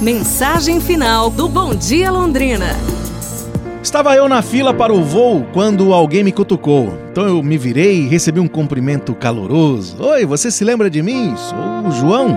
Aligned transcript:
Mensagem 0.00 0.80
final 0.80 1.28
do 1.28 1.48
Bom 1.48 1.74
Dia 1.74 2.08
Londrina. 2.12 2.66
Estava 3.82 4.14
eu 4.14 4.28
na 4.28 4.42
fila 4.42 4.72
para 4.72 4.94
o 4.94 5.02
voo 5.02 5.44
quando 5.52 5.92
alguém 5.92 6.22
me 6.22 6.30
cutucou. 6.30 6.96
Então 7.10 7.26
eu 7.26 7.42
me 7.42 7.58
virei 7.58 8.02
e 8.02 8.06
recebi 8.06 8.38
um 8.38 8.46
cumprimento 8.46 9.12
caloroso. 9.12 10.00
Oi, 10.00 10.24
você 10.24 10.52
se 10.52 10.62
lembra 10.62 10.88
de 10.88 11.02
mim? 11.02 11.34
Sou 11.36 11.88
o 11.88 11.90
João. 11.90 12.28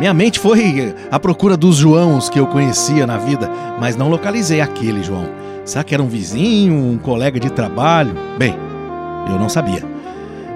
Minha 0.00 0.12
mente 0.12 0.40
foi 0.40 0.92
à 1.12 1.20
procura 1.20 1.56
dos 1.56 1.76
Joãos 1.76 2.28
que 2.28 2.40
eu 2.40 2.46
conhecia 2.48 3.06
na 3.06 3.18
vida, 3.18 3.48
mas 3.78 3.94
não 3.94 4.08
localizei 4.08 4.60
aquele 4.60 5.00
João. 5.00 5.28
Será 5.64 5.84
que 5.84 5.94
era 5.94 6.02
um 6.02 6.08
vizinho, 6.08 6.74
um 6.74 6.98
colega 6.98 7.38
de 7.38 7.50
trabalho? 7.50 8.16
Bem, 8.36 8.56
eu 9.28 9.38
não 9.38 9.48
sabia. 9.48 9.84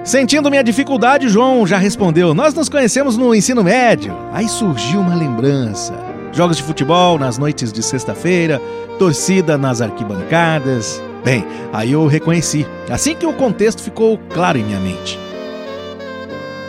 Sentindo 0.02 0.50
minha 0.50 0.64
dificuldade, 0.64 1.28
João 1.28 1.64
já 1.64 1.78
respondeu: 1.78 2.34
Nós 2.34 2.54
nos 2.54 2.68
conhecemos 2.68 3.16
no 3.16 3.32
ensino 3.32 3.62
médio. 3.62 4.12
Aí 4.32 4.48
surgiu 4.48 5.00
uma 5.00 5.14
lembrança. 5.14 6.07
Jogos 6.32 6.56
de 6.56 6.62
futebol 6.62 7.18
nas 7.18 7.38
noites 7.38 7.72
de 7.72 7.82
sexta-feira, 7.82 8.60
torcida 8.98 9.58
nas 9.58 9.80
arquibancadas. 9.80 11.02
Bem, 11.24 11.44
aí 11.72 11.92
eu 11.92 12.06
reconheci, 12.06 12.66
assim 12.90 13.14
que 13.14 13.26
o 13.26 13.32
contexto 13.32 13.82
ficou 13.82 14.18
claro 14.32 14.58
em 14.58 14.64
minha 14.64 14.78
mente. 14.78 15.18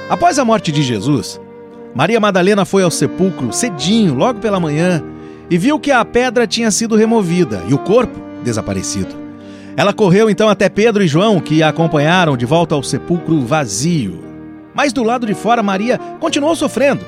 Após 0.10 0.40
a 0.40 0.46
morte 0.46 0.72
de 0.72 0.82
Jesus, 0.82 1.40
Maria 1.94 2.20
Madalena 2.20 2.66
foi 2.66 2.84
ao 2.84 2.92
sepulcro 2.92 3.54
cedinho, 3.54 4.16
logo 4.16 4.40
pela 4.40 4.60
manhã, 4.60 5.04
e 5.50 5.58
viu 5.58 5.80
que 5.80 5.92
a 5.92 6.04
pedra 6.04 6.48
tinha 6.48 6.72
sido 6.72 6.96
removida 6.96 7.64
e 7.68 7.74
o 7.74 7.78
corpo 7.78 8.20
desaparecido. 8.44 9.16
Ela 9.76 9.94
correu 9.94 10.30
então 10.30 10.50
até 10.50 10.68
Pedro 10.68 11.04
e 11.04 11.08
João, 11.08 11.40
que 11.40 11.64
a 11.64 11.70
acompanharam 11.70 12.36
de 12.36 12.46
volta 12.46 12.76
ao 12.76 12.84
sepulcro 12.84 13.42
vazio. 13.46 14.24
Mas 14.74 14.92
do 14.92 15.04
lado 15.04 15.26
de 15.26 15.34
fora, 15.34 15.64
Maria 15.64 15.98
continuou 16.20 16.56
sofrendo. 16.56 17.06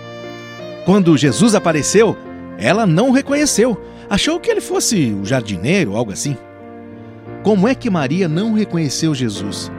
Quando 0.85 1.17
Jesus 1.17 1.53
apareceu, 1.53 2.15
ela 2.61 2.85
não 2.85 3.09
o 3.09 3.11
reconheceu. 3.11 3.75
Achou 4.09 4.39
que 4.39 4.49
ele 4.49 4.61
fosse 4.61 5.17
o 5.19 5.25
jardineiro, 5.25 5.95
algo 5.95 6.11
assim. 6.11 6.37
Como 7.43 7.67
é 7.67 7.73
que 7.73 7.89
Maria 7.89 8.27
não 8.27 8.53
reconheceu 8.53 9.15
Jesus? 9.15 9.71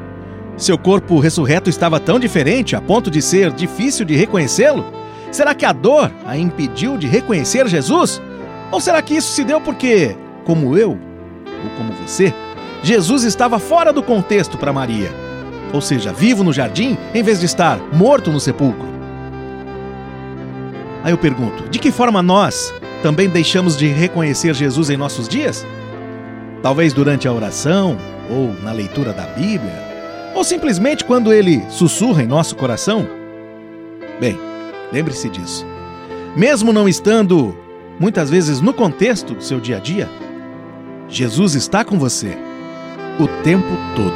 Seu 0.57 0.77
corpo 0.77 1.21
ressurreto 1.21 1.71
estava 1.71 2.01
tão 2.01 2.19
diferente 2.19 2.75
a 2.75 2.81
ponto 2.81 3.11
de 3.11 3.23
ser 3.23 3.53
difícil 3.53 4.05
de 4.05 4.17
reconhecê-lo? 4.17 4.85
Será 5.31 5.55
que 5.55 5.65
a 5.65 5.73
dor 5.73 6.11
a 6.27 6.37
impediu 6.37 6.99
de 6.99 7.07
reconhecer 7.07 7.67
Jesus? 7.69 8.21
Ou 8.71 8.81
será 8.81 9.01
que 9.01 9.15
isso 9.15 9.33
se 9.33 9.45
deu 9.45 9.61
porque, 9.61 10.17
como 10.45 10.77
eu, 10.77 10.91
ou 10.91 11.71
como 11.77 11.93
você, 11.93 12.35
Jesus 12.83 13.23
estava 13.23 13.59
fora 13.59 13.93
do 13.93 14.03
contexto 14.03 14.59
para 14.59 14.73
Maria? 14.73 15.11
Ou 15.73 15.81
seja, 15.81 16.13
vivo 16.13 16.43
no 16.43 16.53
jardim 16.53 16.99
em 17.15 17.23
vez 17.23 17.39
de 17.39 17.47
estar 17.47 17.79
morto 17.93 18.31
no 18.31 18.41
sepulcro? 18.41 18.92
Aí 21.03 21.13
eu 21.13 21.19
pergunto: 21.19 21.69
de 21.69 21.79
que 21.79 21.91
forma 21.91 22.23
nós 22.23 22.73
também 23.03 23.29
deixamos 23.29 23.77
de 23.77 23.87
reconhecer 23.87 24.55
Jesus 24.55 24.91
em 24.91 24.97
nossos 24.97 25.29
dias? 25.29 25.67
Talvez 26.63 26.93
durante 26.93 27.27
a 27.27 27.33
oração, 27.33 27.99
ou 28.31 28.55
na 28.63 28.73
leitura 28.73 29.13
da 29.13 29.27
Bíblia, 29.27 29.75
ou 30.35 30.45
simplesmente 30.45 31.05
quando 31.05 31.33
ele 31.33 31.63
sussurra 31.69 32.23
em 32.23 32.27
nosso 32.27 32.55
coração? 32.55 33.07
Bem, 34.21 34.39
lembre-se 34.93 35.29
disso. 35.29 35.67
Mesmo 36.37 36.73
não 36.73 36.89
estando 36.89 37.57
muitas 37.99 38.31
vezes 38.31 38.61
no 38.61 38.73
contexto 38.73 39.35
do 39.35 39.43
seu 39.43 39.61
dia 39.61 39.77
a 39.77 39.81
dia, 39.81 40.09
Jesus 41.09 41.55
está 41.55 41.85
com 41.85 41.99
você 41.99 42.37
o 43.19 43.27
tempo 43.43 43.69
todo. 43.95 44.15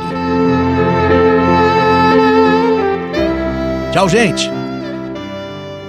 Tchau, 3.92 4.08
gente! 4.08 4.66